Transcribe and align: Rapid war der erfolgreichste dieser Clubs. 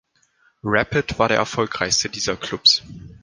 Rapid 0.63 1.19
war 1.19 1.27
der 1.27 1.37
erfolgreichste 1.37 2.09
dieser 2.09 2.35
Clubs. 2.35 2.81